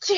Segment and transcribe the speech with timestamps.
[0.00, 0.14] 这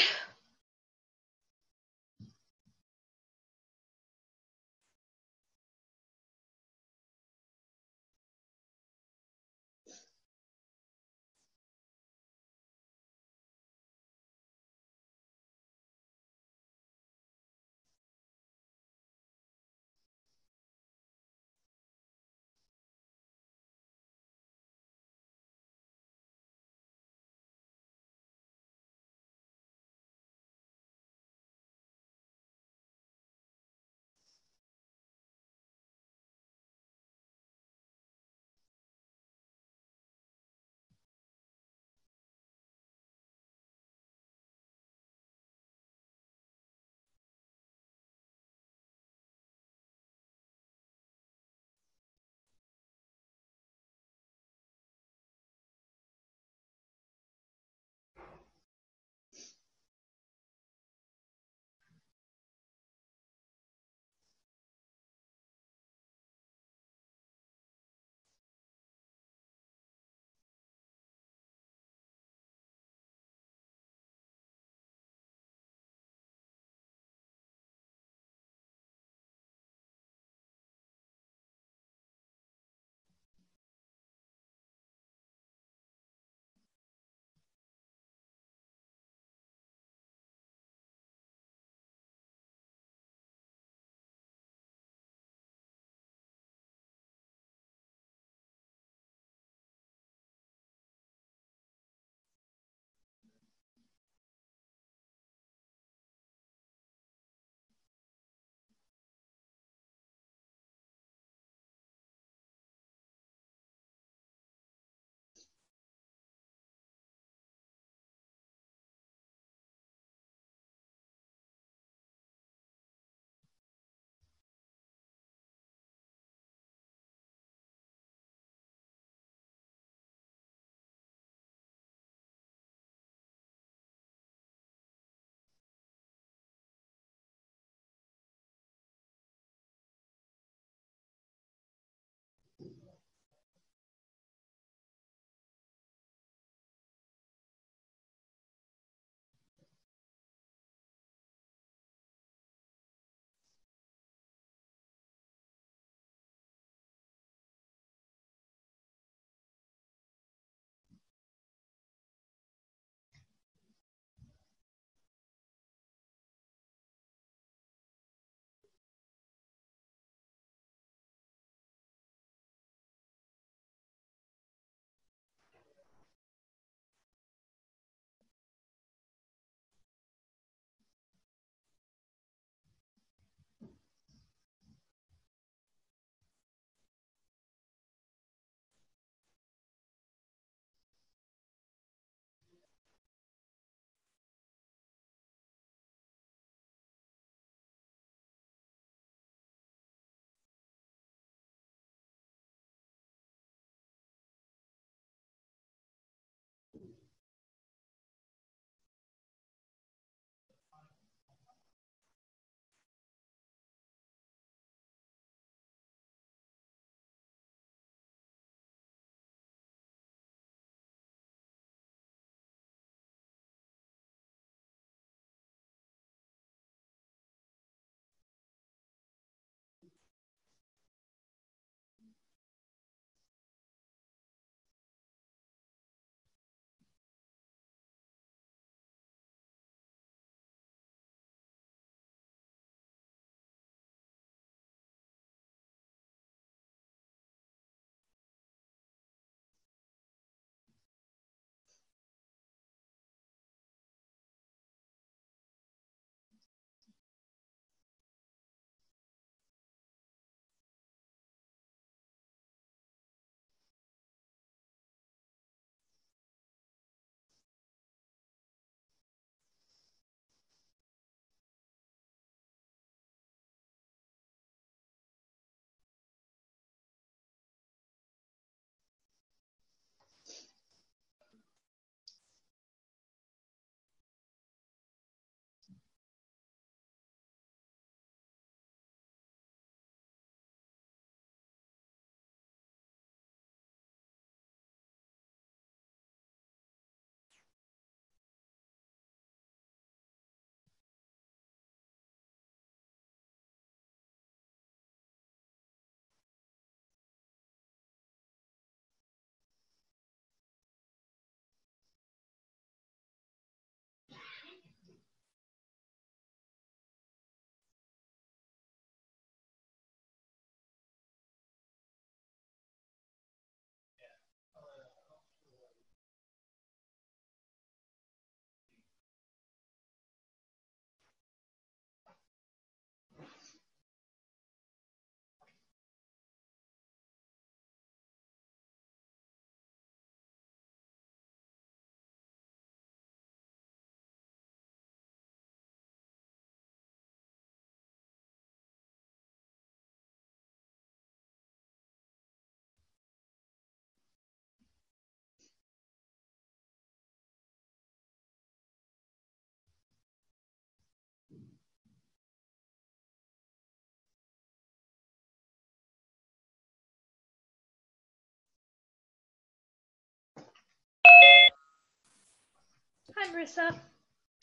[373.12, 373.78] Hi, Marissa.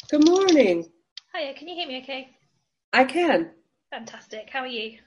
[0.09, 0.85] Good morning.
[1.35, 2.29] Hiya, can you hear me okay?
[2.93, 3.51] I can.
[3.89, 4.49] Fantastic.
[4.51, 4.99] How are you?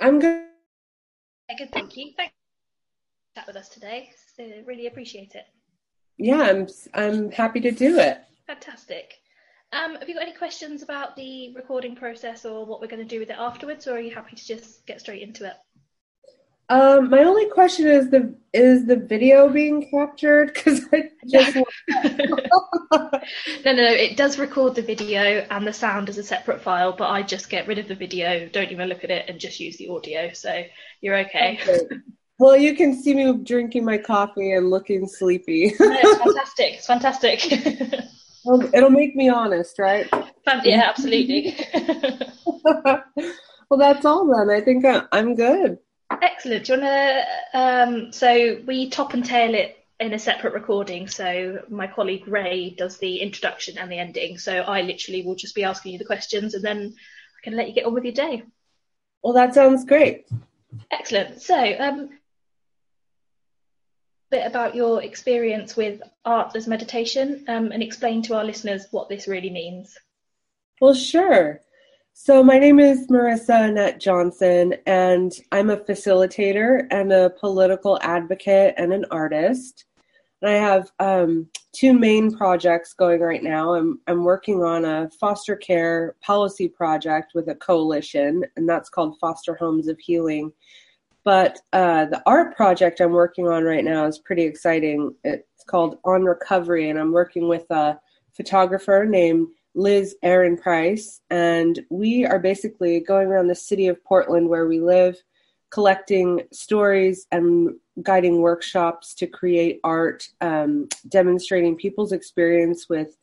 [0.00, 0.46] I'm good.
[1.48, 2.12] Yeah, good, thank you.
[2.16, 2.34] Thanks
[3.34, 4.10] for chat with us today.
[4.36, 5.44] So really appreciate it.
[6.16, 8.18] Yeah, I'm I'm happy to do it.
[8.46, 9.14] Fantastic.
[9.72, 13.14] Um, have you got any questions about the recording process or what we're going to
[13.14, 15.54] do with it afterwards, or are you happy to just get straight into it?
[16.70, 20.52] Um, my only question is the is the video being captured?
[20.54, 21.56] Because I just
[21.88, 23.10] no,
[23.64, 23.90] no, no.
[23.92, 27.48] It does record the video and the sound as a separate file, but I just
[27.48, 30.32] get rid of the video, don't even look at it, and just use the audio.
[30.32, 30.62] So
[31.00, 31.58] you're okay.
[31.62, 31.96] okay.
[32.38, 35.74] Well, you can see me drinking my coffee and looking sleepy.
[35.80, 36.74] no, it's fantastic.
[36.74, 38.04] It's fantastic.
[38.44, 40.08] well, it'll make me honest, right?
[40.64, 41.56] Yeah, absolutely.
[42.64, 44.50] well, that's all then.
[44.50, 45.78] I think I'm good.
[46.10, 46.64] Excellent.
[46.64, 47.58] Do you want to?
[47.58, 51.08] Um, so we top and tail it in a separate recording.
[51.08, 54.38] So my colleague Ray does the introduction and the ending.
[54.38, 57.68] So I literally will just be asking you the questions, and then I can let
[57.68, 58.44] you get on with your day.
[59.22, 60.26] Well, that sounds great.
[60.90, 61.42] Excellent.
[61.42, 62.10] So, um,
[64.30, 68.86] a bit about your experience with art as meditation, um, and explain to our listeners
[68.90, 69.96] what this really means.
[70.80, 71.60] Well, sure.
[72.20, 78.74] So, my name is Marissa Annette Johnson, and I'm a facilitator and a political advocate
[78.76, 79.84] and an artist.
[80.42, 83.72] And I have um, two main projects going right now.
[83.72, 89.16] I'm, I'm working on a foster care policy project with a coalition, and that's called
[89.20, 90.52] Foster Homes of Healing.
[91.22, 95.14] But uh, the art project I'm working on right now is pretty exciting.
[95.22, 97.96] It's called On Recovery, and I'm working with a
[98.34, 99.46] photographer named
[99.78, 104.80] Liz Aaron Price, and we are basically going around the city of Portland where we
[104.80, 105.16] live,
[105.70, 113.16] collecting stories and guiding workshops to create art, um, demonstrating people's experience with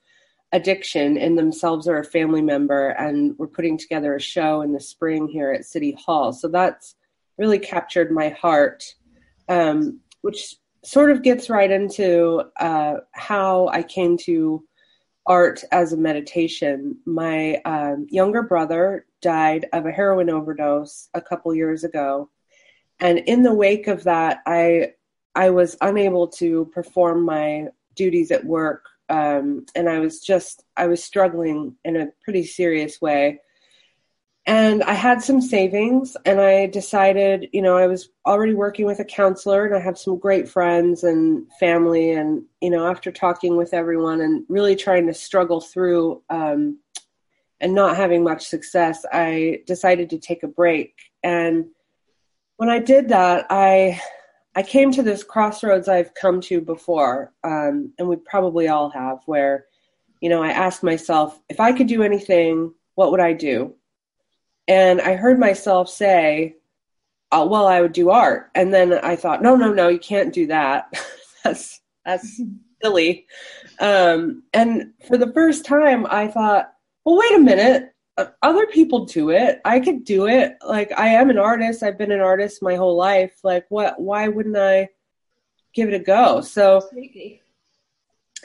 [0.54, 2.90] addiction in themselves or a family member.
[2.90, 6.32] And we're putting together a show in the spring here at City Hall.
[6.32, 6.96] So that's
[7.38, 8.96] really captured my heart,
[9.50, 14.64] um, which sort of gets right into uh, how I came to
[15.28, 16.98] art as a meditation.
[17.06, 22.30] My um, younger brother died of a heroin overdose a couple years ago,
[23.00, 24.94] and in the wake of that, I
[25.36, 30.88] I was unable to perform my duties at work, um, and I was just I
[30.88, 33.40] was struggling in a pretty serious way
[34.48, 39.00] and I had some savings and I decided, you know, I was already working with
[39.00, 42.12] a counselor and I have some great friends and family.
[42.12, 46.80] And, you know, after talking with everyone and really trying to struggle through um,
[47.60, 50.94] and not having much success, I decided to take a break.
[51.24, 51.66] And
[52.58, 54.00] when I did that, I,
[54.56, 59.20] I came to this crossroads I've come to before, um, and we probably all have,
[59.26, 59.66] where,
[60.22, 63.76] you know, I asked myself, if I could do anything, what would I do?
[64.68, 66.56] And I heard myself say,
[67.32, 68.50] oh, well, I would do art.
[68.56, 70.94] And then I thought, no, no, no, you can't do that.
[71.44, 72.42] that's, that's
[72.82, 73.26] silly.
[73.80, 76.72] Um, and for the first time, I thought,
[77.04, 77.92] well, wait a minute.
[78.42, 79.60] Other people do it.
[79.66, 80.56] I could do it.
[80.66, 81.84] Like I am an artist.
[81.84, 83.34] I've been an artist my whole life.
[83.44, 84.88] Like what, why wouldn't I
[85.74, 86.40] give it a go?
[86.40, 86.82] So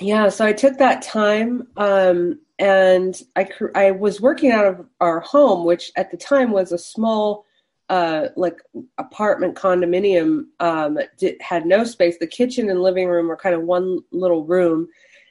[0.00, 1.68] yeah, so I took that time.
[1.76, 6.72] Um, and I, I was working out of our home, which at the time was
[6.72, 7.46] a small,
[7.88, 8.60] uh, like
[8.98, 10.44] apartment condominium.
[10.60, 12.18] Um, did, had no space.
[12.18, 14.88] The kitchen and living room were kind of one little room,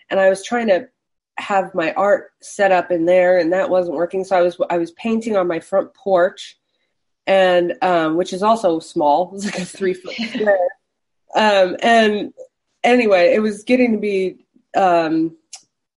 [0.10, 0.90] and I was trying to
[1.38, 4.24] have my art set up in there, and that wasn't working.
[4.24, 6.58] So I was I was painting on my front porch,
[7.28, 9.28] and um, which is also small.
[9.30, 10.68] It was like a three foot square.
[11.36, 12.34] Um, and
[12.84, 15.38] anyway, it was getting to be um,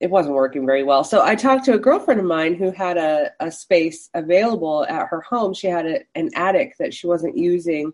[0.01, 1.05] it wasn't working very well.
[1.05, 5.09] So I talked to a girlfriend of mine who had a, a space available at
[5.09, 5.53] her home.
[5.53, 7.93] She had a, an attic that she wasn't using.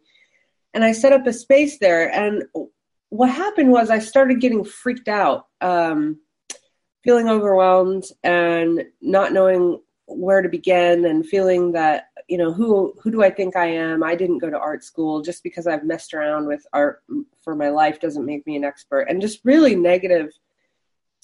[0.73, 2.13] And I set up a space there.
[2.13, 2.45] And
[3.09, 6.21] what happened was I started getting freaked out, um,
[7.03, 13.11] feeling overwhelmed and not knowing where to begin and feeling that, you know, who, who
[13.11, 14.05] do I think I am?
[14.05, 17.03] I didn't go to art school just because I've messed around with art
[17.43, 20.31] for my life doesn't make me an expert and just really negative–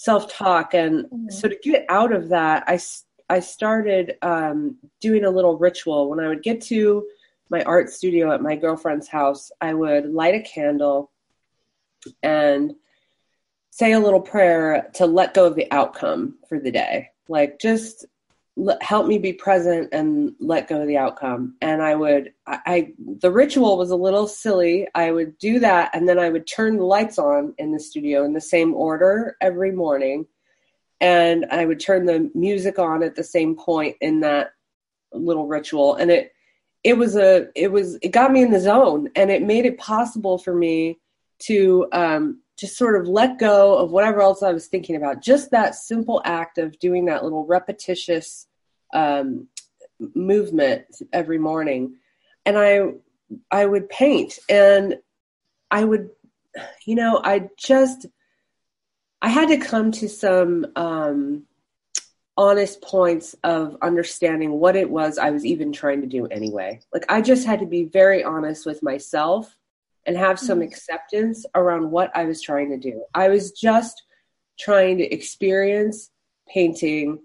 [0.02, 0.74] self talk.
[0.74, 1.30] And mm-hmm.
[1.30, 2.80] so to get out of that, I,
[3.28, 6.10] I started um, doing a little ritual.
[6.10, 7.06] When I would get to
[7.50, 11.12] my art studio at my girlfriend's house, I would light a candle
[12.22, 12.74] and
[13.70, 17.10] say a little prayer to let go of the outcome for the day.
[17.28, 18.04] Like just
[18.80, 21.56] help me be present and let go of the outcome.
[21.62, 24.86] And i would I, I, the ritual was a little silly.
[24.94, 28.24] I would do that and then i would turn the lights on in the studio
[28.24, 30.26] in the same order every morning.
[31.00, 34.52] And I would turn the music on at the same point in that
[35.12, 36.32] little ritual, and it
[36.84, 39.78] it was a it was it got me in the zone, and it made it
[39.78, 40.98] possible for me
[41.40, 45.22] to um, just sort of let go of whatever else I was thinking about.
[45.22, 48.46] Just that simple act of doing that little repetitious
[48.94, 49.48] um,
[50.14, 51.96] movement every morning,
[52.44, 52.92] and I
[53.50, 54.98] I would paint, and
[55.70, 56.10] I would,
[56.86, 58.06] you know, I just
[59.22, 61.44] I had to come to some um,
[62.36, 66.80] honest points of understanding what it was I was even trying to do anyway.
[66.92, 69.56] Like I just had to be very honest with myself
[70.06, 70.68] and have some mm-hmm.
[70.68, 73.04] acceptance around what I was trying to do.
[73.14, 74.02] I was just
[74.58, 76.10] trying to experience
[76.48, 77.20] painting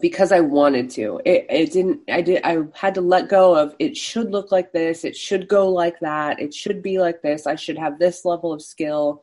[0.00, 1.20] because I wanted to.
[1.24, 2.00] It, it didn't.
[2.08, 2.42] I did.
[2.44, 3.74] I had to let go of.
[3.78, 5.04] It should look like this.
[5.04, 6.40] It should go like that.
[6.40, 7.46] It should be like this.
[7.46, 9.22] I should have this level of skill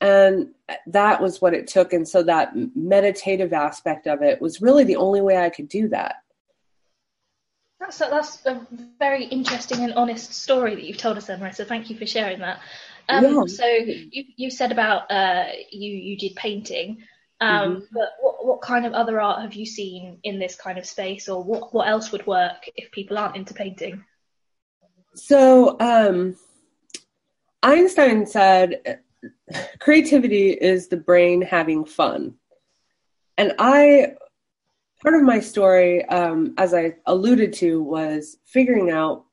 [0.00, 0.48] and
[0.86, 4.96] that was what it took and so that meditative aspect of it was really the
[4.96, 6.16] only way i could do that
[7.80, 8.66] that's a, that's a
[8.98, 11.52] very interesting and honest story that you've told us, Emma.
[11.52, 12.60] So thank you for sharing that.
[13.08, 13.44] Um, yeah.
[13.46, 17.02] So you you said about uh, you you did painting,
[17.40, 17.84] um, mm-hmm.
[17.92, 21.28] but what what kind of other art have you seen in this kind of space,
[21.28, 24.04] or what what else would work if people aren't into painting?
[25.14, 26.36] So um,
[27.62, 29.00] Einstein said
[29.80, 32.34] creativity is the brain having fun.
[33.36, 34.14] And I,
[35.02, 39.24] part of my story, um, as I alluded to, was figuring out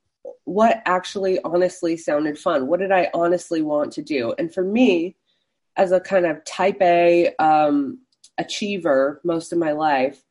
[0.45, 2.67] what actually honestly sounded fun.
[2.67, 4.33] What did I honestly want to do?
[4.37, 5.15] And for me,
[5.75, 7.99] as a kind of type A um,
[8.37, 10.23] achiever most of my life,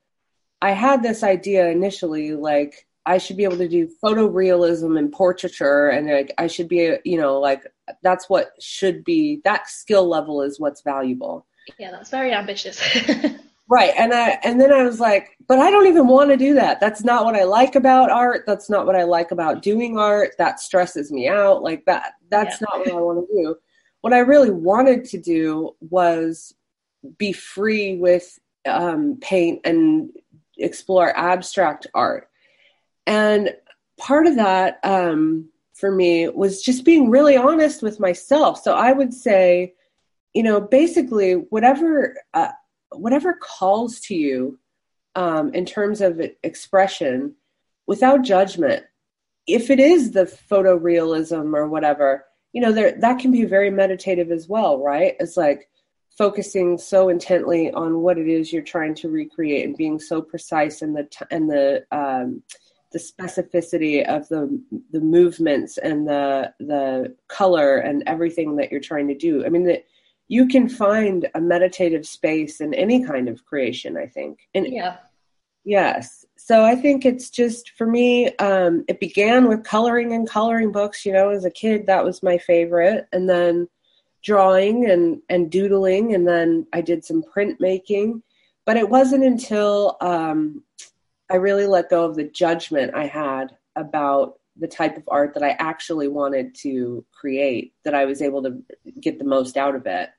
[0.62, 5.90] I had this idea initially like I should be able to do photorealism and portraiture,
[5.90, 7.64] and like I should be, you know, like
[8.02, 9.40] that's what should be.
[9.44, 11.46] That skill level is what's valuable.
[11.78, 12.80] Yeah, that's very ambitious.
[13.68, 16.54] right, and I and then I was like, but I don't even want to do
[16.54, 16.80] that.
[16.80, 18.44] That's not what I like about art.
[18.46, 20.32] That's not what I like about doing art.
[20.38, 21.62] That stresses me out.
[21.62, 22.14] Like that.
[22.30, 22.66] That's yeah.
[22.70, 23.56] not what I want to do.
[24.00, 26.54] What I really wanted to do was
[27.18, 30.10] be free with um, paint and
[30.58, 32.28] explore abstract art
[33.06, 33.54] and
[33.98, 38.60] part of that um, for me was just being really honest with myself.
[38.62, 39.74] So I would say,
[40.34, 42.52] you know, basically whatever uh,
[42.90, 44.58] whatever calls to you
[45.14, 47.34] um, in terms of expression,
[47.86, 48.84] without judgment.
[49.46, 54.30] If it is the photorealism or whatever, you know, there that can be very meditative
[54.30, 55.14] as well, right?
[55.20, 55.68] It's like
[56.16, 60.82] focusing so intently on what it is you're trying to recreate and being so precise
[60.82, 62.42] in the t- and the um,
[62.92, 69.08] the specificity of the the movements and the the color and everything that you're trying
[69.08, 69.44] to do.
[69.44, 69.84] I mean that
[70.28, 74.40] you can find a meditative space in any kind of creation, I think.
[74.54, 74.96] And yeah.
[75.64, 76.24] Yes.
[76.36, 81.04] So I think it's just for me, um, it began with coloring and coloring books,
[81.04, 83.08] you know, as a kid that was my favorite.
[83.12, 83.68] And then
[84.22, 88.22] drawing and, and doodling and then I did some printmaking.
[88.64, 90.62] But it wasn't until um,
[91.30, 95.42] I really let go of the judgment I had about the type of art that
[95.42, 98.62] I actually wanted to create, that I was able to
[99.00, 100.10] get the most out of it.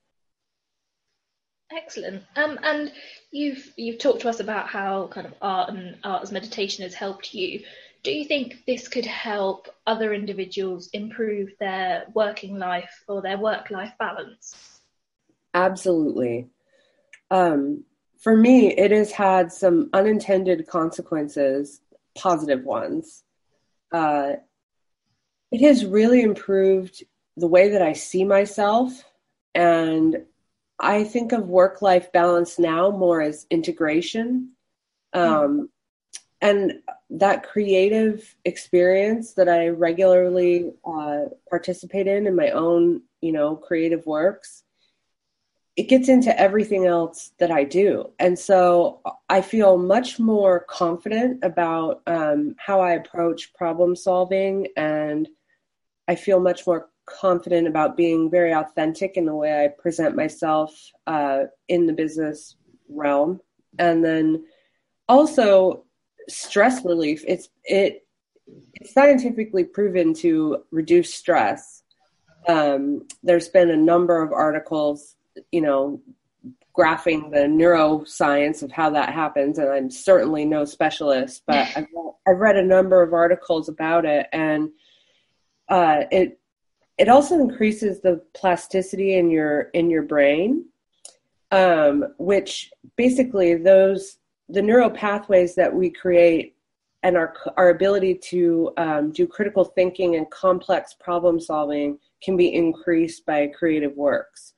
[1.72, 2.24] Excellent.
[2.36, 2.92] Um, and
[3.32, 6.94] you've you've talked to us about how kind of art and art as meditation has
[6.94, 7.62] helped you.
[8.04, 13.70] Do you think this could help other individuals improve their working life or their work
[13.70, 14.80] life balance?
[15.54, 16.48] Absolutely.
[17.32, 17.84] Um,
[18.18, 21.82] for me, it has had some unintended consequences,
[22.18, 23.24] positive ones.
[23.92, 24.34] Uh,
[25.52, 27.04] it has really improved
[27.38, 29.04] the way that I see myself.
[29.56, 30.24] And
[30.80, 34.52] I think of work life balance now more as integration.
[35.14, 35.70] Um,
[36.42, 36.74] and
[37.10, 44.06] that creative experience that I regularly uh, participate in in my own, you know, creative
[44.06, 44.64] works
[45.78, 48.10] it gets into everything else that I do.
[48.18, 54.70] And so I feel much more confident about um, how I approach problem solving.
[54.76, 55.30] And
[56.08, 60.74] I feel much more confident about being very authentic in the way I present myself
[61.06, 62.56] uh, in the business
[62.90, 63.40] realm.
[63.78, 64.46] And then
[65.08, 65.86] also
[66.28, 67.24] stress relief.
[67.28, 68.04] It's, it,
[68.74, 71.84] it's scientifically proven to reduce stress.
[72.48, 75.17] Um, there's been a number of articles
[75.52, 76.02] you know,
[76.78, 81.88] graphing the neuroscience of how that happens, and I'm certainly no specialist, but I've,
[82.28, 84.70] I've read a number of articles about it, and
[85.70, 86.40] uh, it
[86.98, 90.66] it also increases the plasticity in your in your brain,
[91.52, 94.18] um, which basically those
[94.50, 96.56] the neural pathways that we create
[97.04, 102.54] and our our ability to um, do critical thinking and complex problem solving can be
[102.54, 104.54] increased by creative works.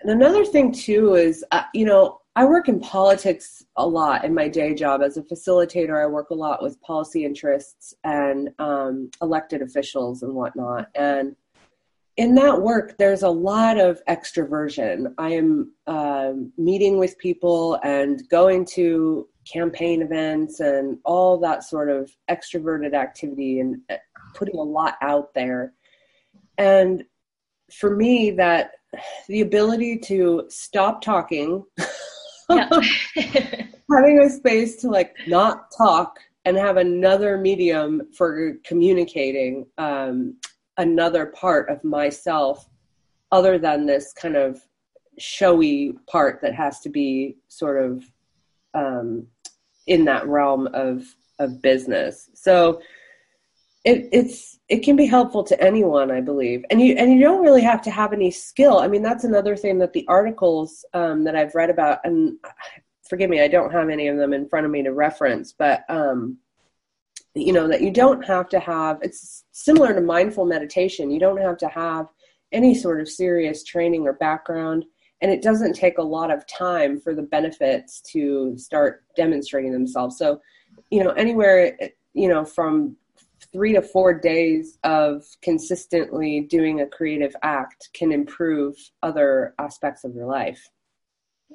[0.00, 4.34] And another thing too is, uh, you know, I work in politics a lot in
[4.34, 6.02] my day job as a facilitator.
[6.02, 10.88] I work a lot with policy interests and um, elected officials and whatnot.
[10.94, 11.36] And
[12.16, 15.12] in that work, there's a lot of extroversion.
[15.18, 21.90] I am uh, meeting with people and going to campaign events and all that sort
[21.90, 23.96] of extroverted activity and uh,
[24.34, 25.74] putting a lot out there.
[26.58, 27.04] And
[27.72, 28.72] for me, that
[29.28, 31.64] the ability to stop talking,
[32.48, 40.36] having a space to like not talk and have another medium for communicating um,
[40.78, 42.68] another part of myself
[43.30, 44.60] other than this kind of
[45.18, 48.04] showy part that has to be sort of
[48.74, 49.26] um,
[49.86, 51.04] in that realm of
[51.38, 52.30] of business.
[52.34, 52.80] So
[53.84, 57.42] it, it's it can be helpful to anyone, I believe, and you and you don't
[57.42, 58.78] really have to have any skill.
[58.78, 62.38] I mean, that's another thing that the articles um, that I've read about, and
[63.08, 65.84] forgive me, I don't have any of them in front of me to reference, but
[65.88, 66.38] um,
[67.34, 71.10] you know that you don't have to have it's similar to mindful meditation.
[71.10, 72.06] You don't have to have
[72.52, 74.84] any sort of serious training or background
[75.22, 80.18] and it doesn't take a lot of time for the benefits to start demonstrating themselves.
[80.18, 80.40] So
[80.90, 81.76] you know anywhere
[82.14, 82.96] you know from
[83.52, 90.14] three to four days of consistently doing a creative act can improve other aspects of
[90.14, 90.70] your life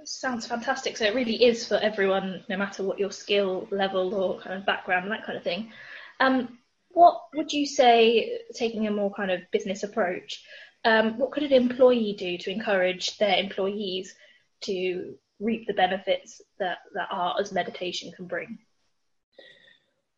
[0.06, 0.98] sounds fantastic.
[0.98, 4.66] So it really is for everyone, no matter what your skill level or kind of
[4.66, 5.72] background and that kind of thing.
[6.20, 6.58] Um,
[6.90, 10.44] what would you say, taking a more kind of business approach,
[10.84, 14.16] um, what could an employee do to encourage their employees
[14.62, 18.58] to reap the benefits that, that art as meditation can bring?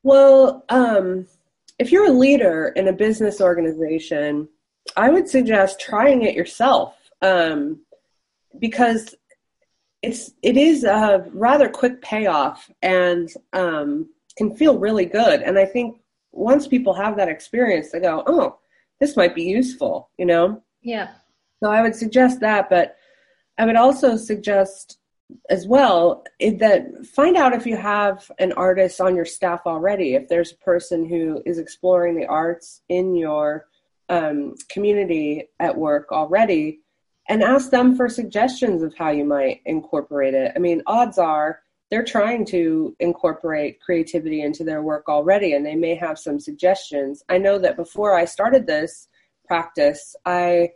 [0.04, 1.28] Well, um,
[1.80, 4.48] if you're a leader in a business organization,
[4.96, 7.82] I would suggest trying it yourself um,
[8.60, 9.16] because
[10.02, 15.42] it's it is a rather quick payoff and um, can feel really good.
[15.42, 15.98] And I think
[16.32, 18.60] once people have that experience, they go, "Oh,
[19.00, 20.62] this might be useful," you know.
[20.82, 21.12] Yeah.
[21.62, 22.96] So I would suggest that, but
[23.58, 25.00] I would also suggest
[25.50, 30.16] as well that find out if you have an artist on your staff already.
[30.16, 33.68] If there's a person who is exploring the arts in your
[34.10, 36.80] um, community at work already,
[37.28, 40.52] and ask them for suggestions of how you might incorporate it.
[40.56, 45.76] I mean, odds are they're trying to incorporate creativity into their work already, and they
[45.76, 47.24] may have some suggestions.
[47.30, 49.08] I know that before I started this
[49.46, 50.72] practice, I,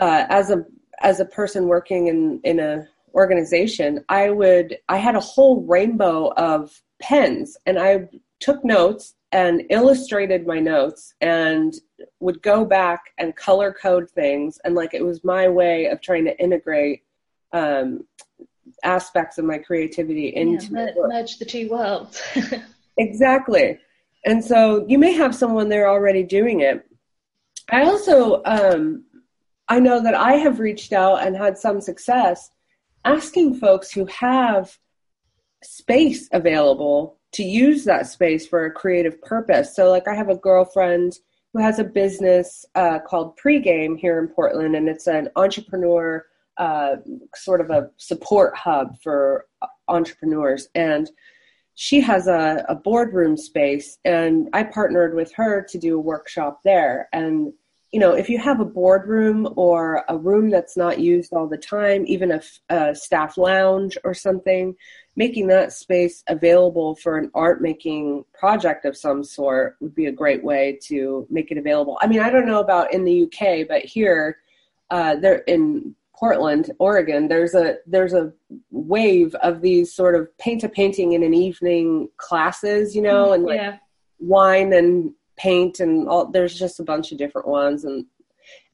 [0.00, 0.64] uh, as a
[1.00, 6.32] as a person working in in a organization, I would I had a whole rainbow
[6.36, 11.74] of pens, and I took notes and illustrated my notes and
[12.20, 14.60] would go back and color code things.
[14.64, 17.02] And like it was my way of trying to integrate
[17.52, 18.06] um,
[18.84, 22.22] aspects of my creativity into yeah, merge the two worlds.
[22.98, 23.78] Exactly.
[24.24, 26.88] And so you may have someone there already doing it.
[27.70, 29.04] I also um,
[29.68, 32.50] i know that i have reached out and had some success
[33.06, 34.76] asking folks who have
[35.62, 39.74] space available to use that space for a creative purpose.
[39.74, 41.14] So, like, I have a girlfriend
[41.52, 46.26] who has a business uh, called Pregame here in Portland, and it's an entrepreneur
[46.58, 46.96] uh,
[47.34, 49.46] sort of a support hub for
[49.88, 50.68] entrepreneurs.
[50.74, 51.10] And
[51.74, 56.60] she has a, a boardroom space, and I partnered with her to do a workshop
[56.64, 57.08] there.
[57.12, 57.52] And
[57.92, 61.56] you know, if you have a boardroom or a room that's not used all the
[61.56, 64.74] time, even a, a, staff lounge or something,
[65.14, 70.12] making that space available for an art making project of some sort would be a
[70.12, 71.96] great way to make it available.
[72.02, 74.38] I mean, I don't know about in the UK, but here,
[74.90, 78.32] uh, there in Portland, Oregon, there's a there's a
[78.70, 83.44] wave of these sort of paint a painting in an evening classes, you know, and
[83.44, 83.76] like yeah.
[84.18, 86.26] wine and paint and all.
[86.26, 88.06] There's just a bunch of different ones, and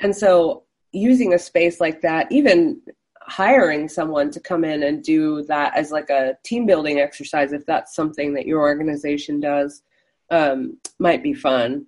[0.00, 2.80] and so using a space like that, even
[3.26, 7.64] hiring someone to come in and do that as like a team building exercise if
[7.66, 9.82] that's something that your organization does
[10.30, 11.86] um, might be fun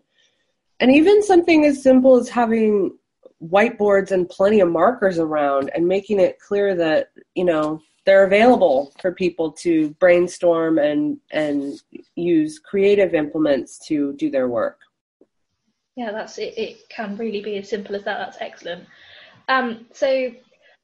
[0.81, 2.97] and even something as simple as having
[3.43, 8.93] whiteboards and plenty of markers around and making it clear that you know they're available
[9.01, 11.81] for people to brainstorm and and
[12.17, 14.79] use creative implements to do their work.
[15.97, 18.19] Yeah that's it it can really be as simple as that.
[18.19, 18.87] That's excellent.
[19.49, 20.33] Um, so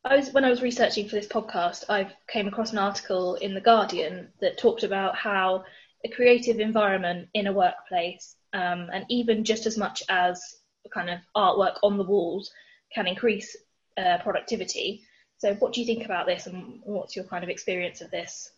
[0.05, 3.55] I was when I was researching for this podcast, I came across an article in
[3.55, 5.65] the Guardian that talked about how
[6.05, 10.43] a creative environment in a workplace, um, and even just as much as
[10.95, 12.51] kind of artwork on the walls,
[12.95, 13.55] can increase
[13.99, 15.05] uh, productivity.
[15.41, 18.53] So, what do you think about this, and what's your kind of experience of this?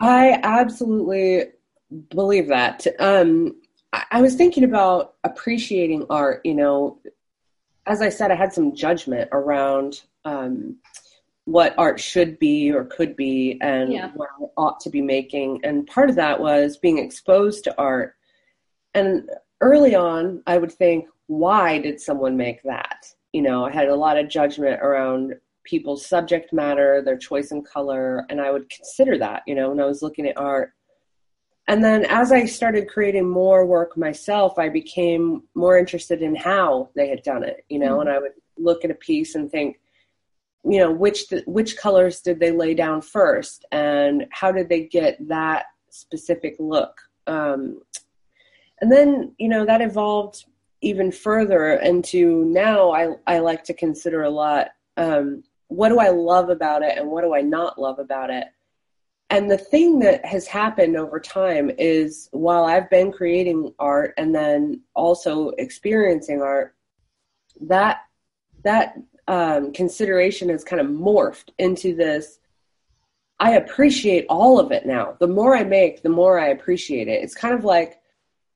[0.00, 1.44] I absolutely
[2.08, 2.86] believe that.
[2.98, 3.60] Um,
[3.92, 6.40] I, I was thinking about appreciating art.
[6.44, 7.00] You know,
[7.86, 10.76] as I said, I had some judgment around um,
[11.44, 14.10] what art should be or could be and yeah.
[14.14, 15.60] what I ought to be making.
[15.64, 18.14] And part of that was being exposed to art.
[18.94, 19.28] And
[19.60, 23.12] early on, I would think, why did someone make that?
[23.34, 25.34] You know, I had a lot of judgment around
[25.68, 29.80] people's subject matter, their choice in color, and I would consider that, you know, when
[29.80, 30.72] I was looking at art.
[31.68, 36.88] And then as I started creating more work myself, I became more interested in how
[36.96, 38.08] they had done it, you know, mm-hmm.
[38.08, 39.78] and I would look at a piece and think,
[40.64, 45.16] you know, which which colors did they lay down first, and how did they get
[45.28, 46.94] that specific look?
[47.26, 47.82] Um,
[48.80, 50.46] and then, you know, that evolved
[50.80, 56.08] even further into now I I like to consider a lot um, what do I
[56.08, 58.46] love about it and what do I not love about it?
[59.30, 64.34] And the thing that has happened over time is while I've been creating art and
[64.34, 66.74] then also experiencing art,
[67.60, 67.98] that
[68.64, 68.94] that
[69.26, 72.38] um, consideration has kind of morphed into this.
[73.38, 75.16] I appreciate all of it now.
[75.20, 77.22] The more I make, the more I appreciate it.
[77.22, 78.00] It's kind of like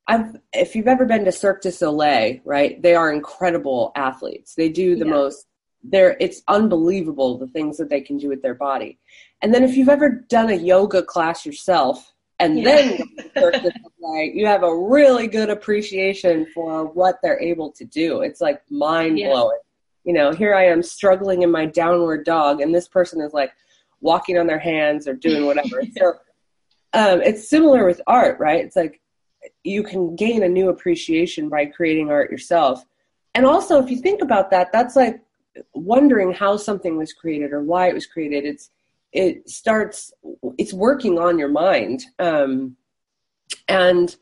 [0.07, 2.81] I've if you've ever been to Cirque du Soleil, right?
[2.81, 4.55] They are incredible athletes.
[4.55, 5.11] They do the yeah.
[5.11, 5.47] most
[5.85, 8.99] they're it's unbelievable the things that they can do with their body.
[9.43, 12.65] And then if you've ever done a yoga class yourself and yeah.
[12.65, 18.23] then you have a really good appreciation for what they're able to do.
[18.23, 19.59] It's like mind blowing.
[19.63, 19.69] Yeah.
[20.05, 23.53] You know, here I am struggling in my downward dog, and this person is like
[24.01, 25.83] walking on their hands or doing whatever.
[25.97, 26.15] So
[26.95, 28.65] um, it's similar with art, right?
[28.65, 29.01] It's like
[29.63, 32.85] you can gain a new appreciation by creating art yourself.
[33.35, 35.23] And also, if you think about that, that's like
[35.75, 38.71] wondering how something was created or why it was created it's
[39.13, 40.13] it starts
[40.59, 42.03] it's working on your mind.
[42.19, 42.77] Um,
[43.69, 44.17] and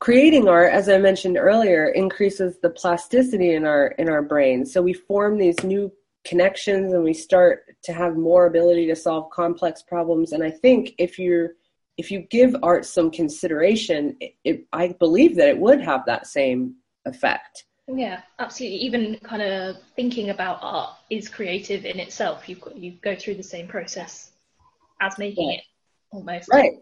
[0.00, 4.64] creating art as i mentioned earlier increases the plasticity in our in our brain.
[4.64, 5.92] So we form these new
[6.24, 10.32] connections and we start to have more ability to solve complex problems.
[10.32, 11.52] And i think if you're
[11.96, 16.26] if you give art some consideration it, it, i believe that it would have that
[16.26, 16.74] same
[17.04, 18.78] effect yeah, absolutely.
[18.78, 22.48] Even kind of thinking about art is creative in itself.
[22.48, 24.30] You you go through the same process
[25.00, 25.58] as making yeah.
[25.58, 25.64] it,
[26.10, 26.48] almost.
[26.50, 26.72] Right.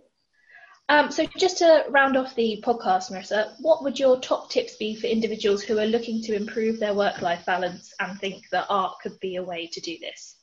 [0.88, 4.94] Um, so just to round off the podcast, Marissa, what would your top tips be
[4.94, 9.18] for individuals who are looking to improve their work-life balance and think that art could
[9.20, 10.36] be a way to do this?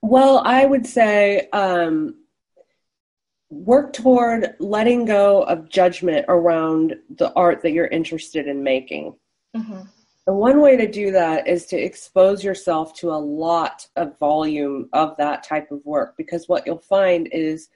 [0.00, 2.22] Well, I would say um,
[3.50, 9.16] work toward letting go of judgment around the art that you're interested in making.
[9.56, 9.80] Mm-hmm.
[10.26, 14.88] And one way to do that is to expose yourself to a lot of volume
[14.92, 17.68] of that type of work because what you'll find is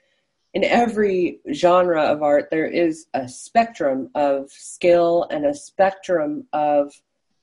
[0.53, 6.93] in every genre of art, there is a spectrum of skill and a spectrum of,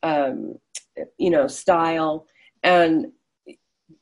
[0.03, 0.59] um,
[1.17, 2.27] you know, style.
[2.63, 3.13] And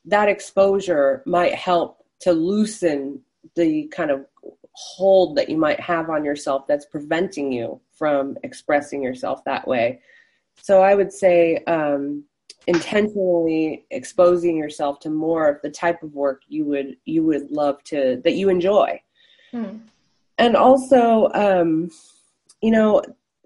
[0.06, 3.20] that exposure might help to loosen
[3.54, 4.26] the kind of
[4.72, 10.00] hold that you might have on yourself that's preventing you from expressing yourself that way.
[10.60, 12.24] So I would say um,
[12.66, 17.82] intentionally exposing yourself to more of the type of work you would you would love
[17.84, 19.00] to that you enjoy,
[19.52, 19.78] hmm.
[20.38, 21.90] and also um,
[22.60, 23.02] you know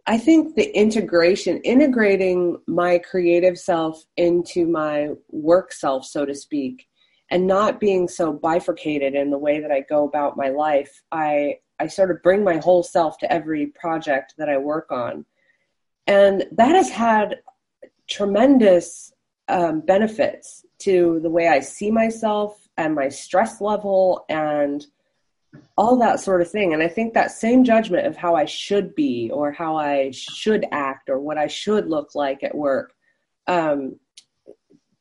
[0.06, 6.88] I think the integration integrating my creative self into my work self, so to speak,
[7.30, 11.02] and not being so bifurcated in the way that I go about my life.
[11.12, 15.24] I I sort of bring my whole self to every project that I work on
[16.10, 17.36] and that has had
[18.08, 19.12] tremendous
[19.46, 24.84] um, benefits to the way I see myself and my stress level and
[25.76, 26.74] all that sort of thing.
[26.74, 30.66] And I think that same judgment of how I should be or how I should
[30.72, 32.92] act or what I should look like at work,
[33.46, 34.00] um,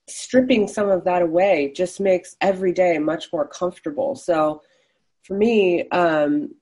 [0.08, 4.16] stripping some of that away just makes every day much more comfortable.
[4.16, 4.62] So
[5.24, 6.54] for me, um,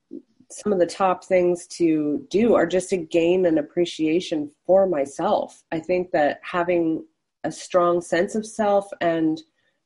[0.50, 5.64] some of the top things to do are just to gain an appreciation for myself.
[5.72, 7.06] I think that having
[7.44, 9.42] a strong sense of self and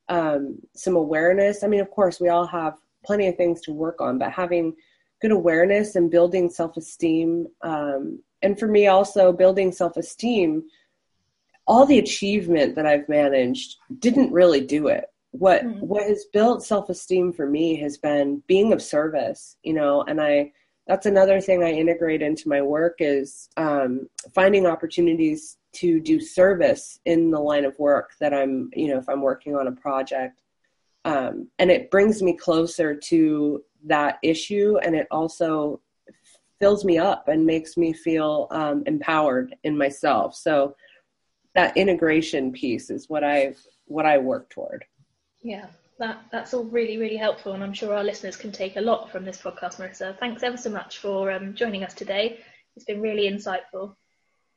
[0.10, 4.02] um, some awareness, I mean, of course, we all have plenty of things to work
[4.02, 4.76] on, but having
[5.22, 10.64] good awareness and building self esteem, um, and for me, also building self esteem
[11.68, 15.06] all the achievement that I've managed didn't really do it.
[15.32, 15.82] What Mm.
[15.82, 20.52] what has built self-esteem for me has been being of service, you know, and I
[20.88, 27.00] that's another thing I integrate into my work is um, finding opportunities to do service
[27.06, 30.42] in the line of work that I'm, you know, if I'm working on a project.
[31.06, 35.80] Um, and it brings me closer to that issue and it also
[36.60, 40.36] fills me up and makes me feel um, empowered in myself.
[40.36, 40.76] So
[41.56, 43.54] that integration piece is what I
[43.86, 44.86] what I work toward.
[45.44, 45.68] Yeah,
[46.00, 49.12] that that's all really really helpful, and I'm sure our listeners can take a lot
[49.12, 50.18] from this podcast, Marissa.
[50.20, 52.40] Thanks ever so much for um, joining us today.
[52.76, 53.96] It's been really insightful.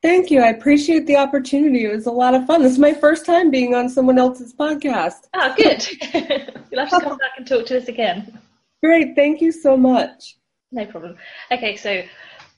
[0.02, 0.42] Thank you.
[0.42, 1.86] I appreciate the opportunity.
[1.86, 2.62] It was a lot of fun.
[2.62, 5.28] This is my first time being on someone else's podcast.
[5.32, 5.86] Ah, good.
[6.70, 8.38] You'll have to come back and talk to us again.
[8.82, 9.14] Great.
[9.16, 10.36] Thank you so much.
[10.70, 11.16] No problem.
[11.50, 12.02] Okay, so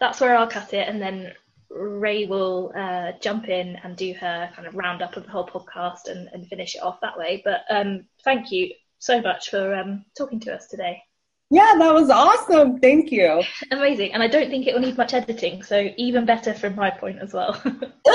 [0.01, 1.33] that's where I'll cut it, and then
[1.71, 6.09] Ray will uh, jump in and do her kind of roundup of the whole podcast
[6.09, 7.43] and, and finish it off that way.
[7.45, 11.03] But um, thank you so much for um, talking to us today.
[11.51, 12.81] Yeah, that was awesome.
[12.81, 13.43] Thank you.
[13.71, 14.15] Amazing.
[14.15, 17.19] And I don't think it will need much editing, so even better from my point
[17.21, 17.61] as well.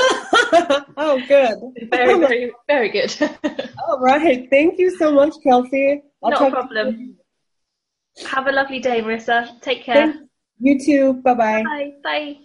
[0.98, 1.58] oh, good.
[1.90, 3.16] very, very, very good.
[3.88, 4.50] All right.
[4.50, 6.02] Thank you so much, Kelsey.
[6.24, 7.16] I'll Not a problem.
[8.30, 9.60] Have a lovely day, Marissa.
[9.62, 10.14] Take care.
[10.60, 11.14] You too.
[11.24, 11.64] Bye bye.
[11.64, 11.92] Bye.
[12.04, 12.38] Bye.